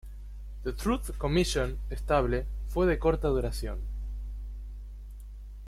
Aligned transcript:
The 0.63 0.71
Truth 0.73 1.15
Commission 1.19 1.77
estable 1.91 2.47
fue 2.69 2.87
de 2.87 2.97
corta 2.97 3.27
duración;. 3.27 3.77